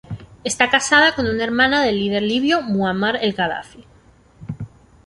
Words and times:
Está 0.43 0.71
casado 0.71 1.13
con 1.15 1.27
una 1.27 1.43
hermana 1.43 1.83
del 1.83 1.99
líder 1.99 2.23
libio, 2.23 2.63
Muamar 2.63 3.19
el 3.23 3.33
Gadafi. 3.33 3.85